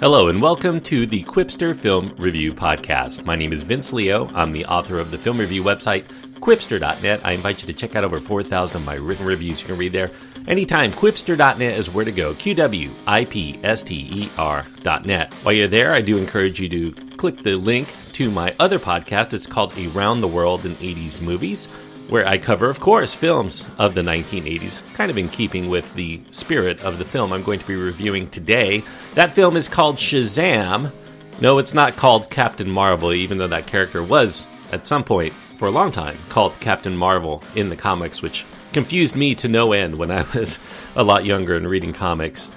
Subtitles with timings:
[0.00, 3.24] Hello, and welcome to the Qwipster Film Review Podcast.
[3.24, 4.28] My name is Vince Leo.
[4.34, 6.02] I'm the author of the film review website,
[6.40, 7.20] qwipster.net.
[7.22, 9.92] I invite you to check out over 4,000 of my written reviews you can read
[9.92, 10.10] there
[10.48, 10.90] anytime.
[10.90, 12.34] Qwipster.net is where to go.
[12.34, 15.32] Q W I P S T E R.net.
[15.32, 19.32] While you're there, I do encourage you to click the link to my other podcast.
[19.32, 21.68] It's called Around the World in 80s Movies
[22.10, 26.20] where I cover, of course, films of the 1980s, kind of in keeping with the
[26.32, 28.82] spirit of the film I'm going to be reviewing today.
[29.14, 30.92] That film is called Shazam.
[31.40, 35.68] No, it's not called Captain Marvel, even though that character was, at some point, for
[35.68, 39.96] a long time, called Captain Marvel in the comics, which confused me to no end
[39.96, 40.58] when I was
[40.96, 42.50] a lot younger and reading comics.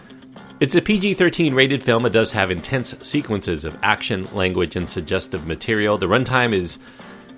[0.60, 2.06] It's a PG 13 rated film.
[2.06, 5.98] It does have intense sequences of action, language, and suggestive material.
[5.98, 6.78] The runtime is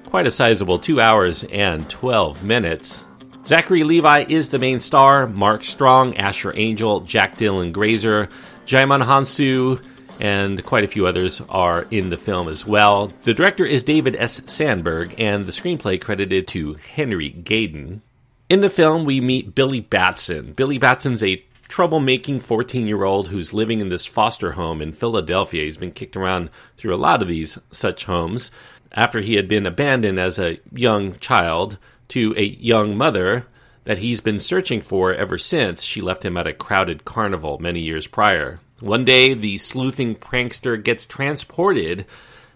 [0.05, 3.03] quite a sizable 2 hours and 12 minutes.
[3.45, 8.27] Zachary Levi is the main star, Mark Strong, Asher Angel, Jack Dylan Grazer,
[8.65, 9.83] Djimon Hounsou,
[10.19, 13.11] and quite a few others are in the film as well.
[13.23, 14.49] The director is David F.
[14.49, 18.01] Sandberg, and the screenplay credited to Henry Gayden.
[18.49, 20.53] In the film, we meet Billy Batson.
[20.53, 25.63] Billy Batson's a troublemaking 14 year old who's living in this foster home in Philadelphia.
[25.63, 28.51] He's been kicked around through a lot of these such homes
[28.91, 31.77] after he had been abandoned as a young child
[32.09, 33.47] to a young mother
[33.85, 37.81] that he's been searching for ever since she left him at a crowded carnival many
[37.81, 38.59] years prior.
[38.79, 42.05] One day, the sleuthing prankster gets transported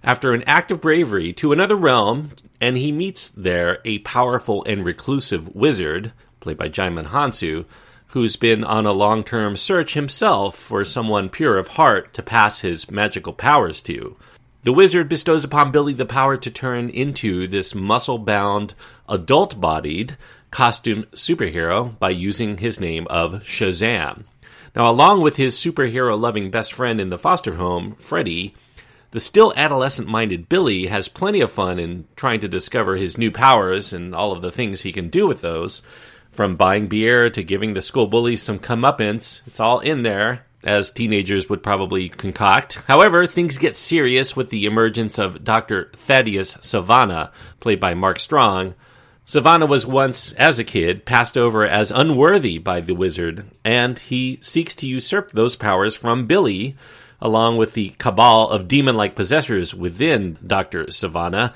[0.04, 4.84] after an act of bravery to another realm, and he meets there a powerful and
[4.84, 7.66] reclusive wizard, played by Djimon Hounsou,
[8.08, 12.62] who's been on a long term search himself for someone pure of heart to pass
[12.62, 14.18] his magical powers to.
[14.64, 18.74] The wizard bestows upon Billy the power to turn into this muscle bound,
[19.08, 20.18] adult bodied,
[20.52, 24.26] costume superhero by using his name of Shazam.
[24.76, 28.54] Now, along with his superhero loving best friend in the foster home, Freddy,
[29.12, 33.32] the still adolescent minded Billy has plenty of fun in trying to discover his new
[33.32, 35.82] powers and all of the things he can do with those.
[36.34, 40.92] From buying beer to giving the school bullies some comeuppance, it's all in there as
[40.92, 42.76] teenagers would probably concoct.
[42.88, 45.90] However, things get serious with the emergence of Dr.
[45.96, 48.76] Thaddeus Sivana, played by Mark Strong.
[49.26, 54.40] Sivana was once, as a kid, passed over as unworthy by the wizard, and he
[54.42, 56.76] seeks to usurp those powers from Billy,
[57.22, 60.86] along with the cabal of demon like possessors within Dr.
[60.86, 61.54] Sivana.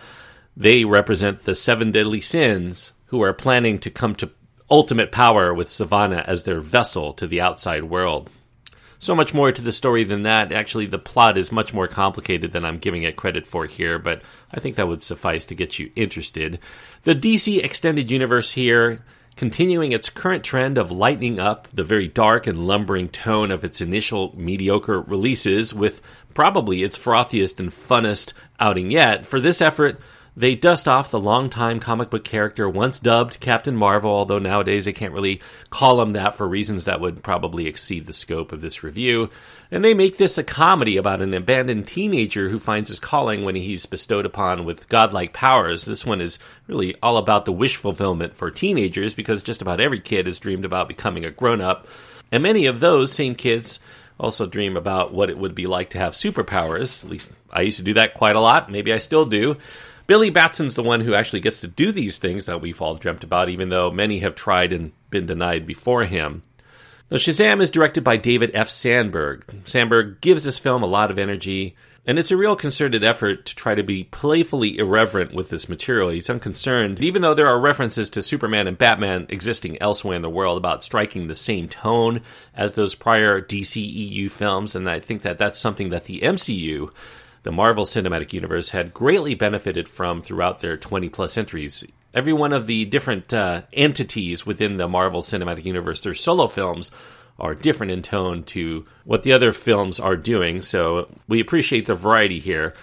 [0.56, 4.32] They represent the seven deadly sins, who are planning to come to
[4.70, 8.30] ultimate power with Sivana as their vessel to the outside world
[9.04, 10.52] so much more to the story than that.
[10.52, 14.22] Actually, the plot is much more complicated than I'm giving it credit for here, but
[14.52, 16.60] I think that would suffice to get you interested.
[17.04, 19.04] The DC Extended Universe here,
[19.36, 23.82] continuing its current trend of lightening up the very dark and lumbering tone of its
[23.82, 26.02] initial mediocre releases with
[26.34, 29.26] probably its frothiest and funnest outing yet.
[29.26, 30.00] For this effort,
[30.36, 34.94] they dust off the longtime comic book character once dubbed Captain Marvel, although nowadays they
[34.94, 38.84] can't really call him that for reasons that would probably exceed the scope of this
[38.84, 39.30] review.
[39.70, 43.56] And they make this a comedy about an abandoned teenager who finds his calling when
[43.56, 45.86] he's bestowed upon with godlike powers.
[45.86, 50.00] This one is really all about the wish fulfillment for teenagers because just about every
[50.00, 51.88] kid has dreamed about becoming a grown up.
[52.32, 53.80] And many of those same kids
[54.20, 57.04] also dream about what it would be like to have superpowers.
[57.04, 58.72] At least I used to do that quite a lot.
[58.72, 59.58] Maybe I still do.
[60.06, 63.24] Billy Batson's the one who actually gets to do these things that we've all dreamt
[63.24, 66.44] about, even though many have tried and been denied before him.
[67.10, 68.70] Now, Shazam is directed by David F.
[68.70, 69.44] Sandberg.
[69.66, 71.76] Sandberg gives this film a lot of energy,
[72.06, 76.10] and it's a real concerted effort to try to be playfully irreverent with this material.
[76.10, 80.30] He's unconcerned, even though there are references to Superman and Batman existing elsewhere in the
[80.30, 82.22] world about striking the same tone
[82.54, 86.92] as those prior DCEU films, and I think that that's something that the MCU
[87.44, 91.86] the Marvel Cinematic Universe had greatly benefited from throughout their 20 plus entries.
[92.14, 96.92] Every one of the different uh, entities within the Marvel Cinematic Universe, their solo films,
[97.40, 100.62] are different in tone to what the other films are doing.
[100.62, 102.74] So we appreciate the variety here.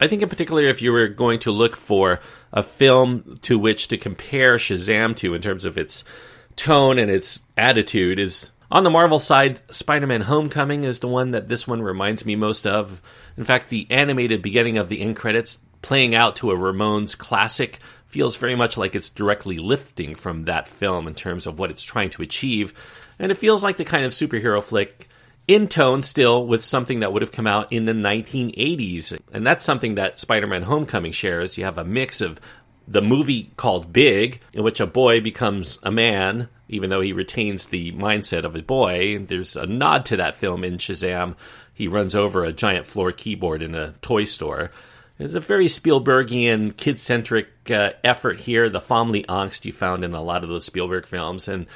[0.00, 2.20] I think, in particular, if you were going to look for
[2.52, 6.04] a film to which to compare Shazam to in terms of its
[6.54, 11.32] tone and its attitude, is on the Marvel side, Spider Man Homecoming is the one
[11.32, 13.00] that this one reminds me most of.
[13.36, 17.78] In fact, the animated beginning of the end credits playing out to a Ramones classic
[18.06, 21.82] feels very much like it's directly lifting from that film in terms of what it's
[21.82, 22.72] trying to achieve.
[23.18, 25.08] And it feels like the kind of superhero flick
[25.46, 29.18] in tone still with something that would have come out in the 1980s.
[29.32, 31.56] And that's something that Spider Man Homecoming shares.
[31.56, 32.40] You have a mix of
[32.88, 37.66] the movie called Big, in which a boy becomes a man even though he retains
[37.66, 39.18] the mindset of a boy.
[39.18, 41.36] There's a nod to that film in Shazam.
[41.72, 44.70] He runs over a giant floor keyboard in a toy store.
[45.18, 50.14] It's a very Spielbergian, kid centric uh, effort here, the family angst you found in
[50.14, 51.48] a lot of those Spielberg films.
[51.48, 51.66] And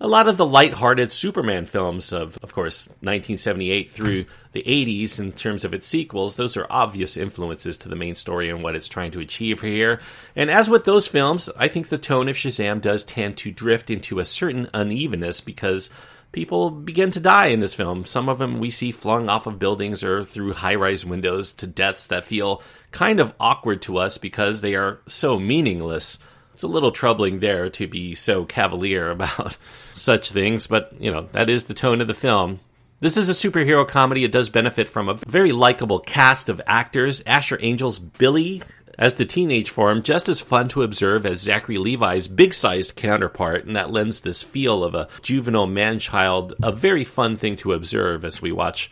[0.00, 5.32] a lot of the light-hearted Superman films of, of course, 1978 through the 80s in
[5.32, 8.86] terms of its sequels, those are obvious influences to the main story and what it's
[8.88, 10.00] trying to achieve here.
[10.36, 13.90] And as with those films, I think the tone of Shazam does tend to drift
[13.90, 15.90] into a certain unevenness because
[16.30, 18.04] people begin to die in this film.
[18.04, 22.06] Some of them we see flung off of buildings or through high-rise windows to deaths
[22.06, 22.62] that feel
[22.92, 26.18] kind of awkward to us because they are so meaningless
[26.58, 29.56] it's a little troubling there to be so cavalier about
[29.94, 32.58] such things, but you know, that is the tone of the film.
[32.98, 34.24] This is a superhero comedy.
[34.24, 37.22] It does benefit from a very likable cast of actors.
[37.24, 38.60] Asher Angel's Billy
[38.98, 43.64] as the teenage form, just as fun to observe as Zachary Levi's big sized counterpart,
[43.64, 47.72] and that lends this feel of a juvenile man child a very fun thing to
[47.72, 48.90] observe as we watch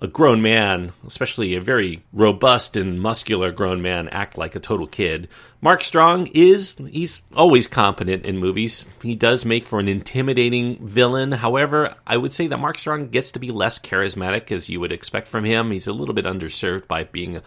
[0.00, 4.86] a grown man, especially a very robust and muscular grown man, act like a total
[4.86, 5.28] kid.
[5.60, 8.84] Mark Strong is, he's always competent in movies.
[9.02, 11.32] He does make for an intimidating villain.
[11.32, 14.92] However, I would say that Mark Strong gets to be less charismatic as you would
[14.92, 15.72] expect from him.
[15.72, 17.40] He's a little bit underserved by being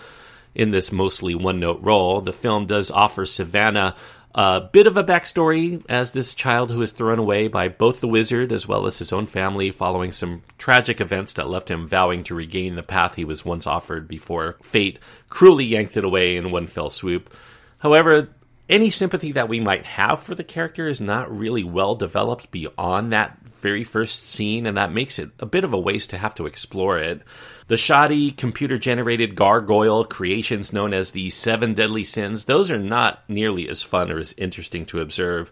[0.54, 2.20] in this mostly one note role.
[2.20, 3.96] The film does offer Sivana
[4.34, 8.08] a bit of a backstory as this child who is thrown away by both the
[8.08, 12.24] wizard as well as his own family following some tragic events that left him vowing
[12.24, 15.00] to regain the path he was once offered before fate
[15.30, 17.34] cruelly yanked it away in one fell swoop.
[17.80, 18.30] However,
[18.70, 23.12] any sympathy that we might have for the character is not really well developed beyond
[23.12, 26.36] that very first scene, and that makes it a bit of a waste to have
[26.36, 27.22] to explore it.
[27.68, 33.24] The shoddy, computer generated gargoyle creations known as the Seven Deadly Sins, those are not
[33.30, 35.52] nearly as fun or as interesting to observe.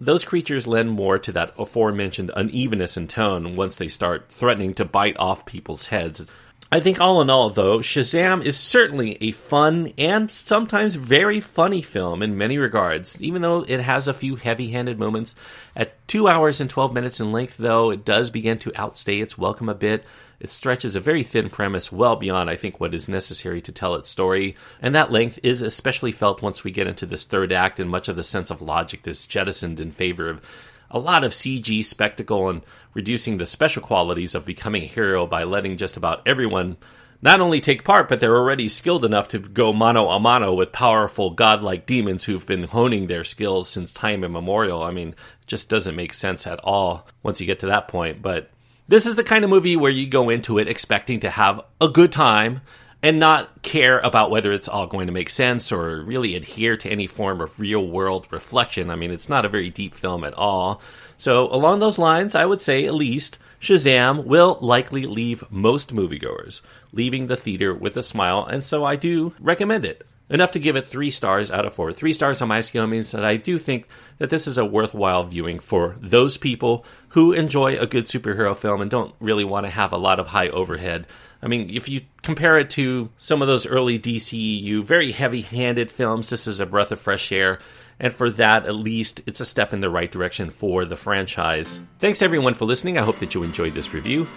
[0.00, 4.84] Those creatures lend more to that aforementioned unevenness in tone once they start threatening to
[4.84, 6.24] bite off people's heads.
[6.70, 11.80] I think all in all, though, Shazam is certainly a fun and sometimes very funny
[11.80, 15.34] film in many regards, even though it has a few heavy handed moments.
[15.74, 19.38] At 2 hours and 12 minutes in length, though, it does begin to outstay its
[19.38, 20.04] welcome a bit.
[20.40, 23.94] It stretches a very thin premise well beyond, I think, what is necessary to tell
[23.94, 27.80] its story, and that length is especially felt once we get into this third act,
[27.80, 30.42] and much of the sense of logic is jettisoned in favor of
[30.90, 32.62] a lot of CG spectacle and
[32.94, 36.76] reducing the special qualities of becoming a hero by letting just about everyone
[37.20, 40.70] not only take part, but they're already skilled enough to go mano a mano with
[40.72, 44.82] powerful godlike demons who've been honing their skills since time immemorial.
[44.82, 45.14] I mean,
[45.46, 48.22] just doesn't make sense at all once you get to that point.
[48.22, 48.50] But
[48.86, 51.88] this is the kind of movie where you go into it expecting to have a
[51.88, 52.60] good time
[53.02, 56.90] and not care about whether it's all going to make sense or really adhere to
[56.90, 58.90] any form of real world reflection.
[58.90, 60.80] I mean, it's not a very deep film at all.
[61.16, 66.60] So, along those lines, I would say at least Shazam will likely leave most moviegoers
[66.92, 70.76] leaving the theater with a smile, and so I do recommend it enough to give
[70.76, 71.92] it three stars out of four.
[71.92, 75.24] Three stars on my scale means that I do think that this is a worthwhile
[75.24, 79.70] viewing for those people who enjoy a good superhero film and don't really want to
[79.70, 81.06] have a lot of high overhead.
[81.40, 85.90] I mean, if you compare it to some of those early DCEU, very heavy handed
[85.90, 87.60] films, this is a breath of fresh air.
[88.00, 91.80] And for that, at least, it's a step in the right direction for the franchise.
[91.98, 92.96] Thanks everyone for listening.
[92.96, 94.28] I hope that you enjoyed this review.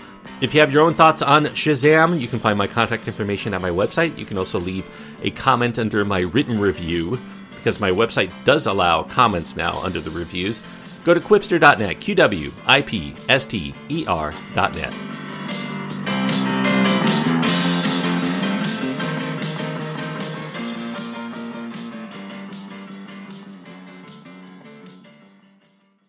[0.42, 3.62] If you have your own thoughts on Shazam, you can find my contact information at
[3.62, 4.18] my website.
[4.18, 4.90] You can also leave
[5.22, 7.22] a comment under my written review,
[7.56, 10.64] because my website does allow comments now under the reviews.
[11.04, 14.94] Go to qwipster.net, Q W I P S T E R.net.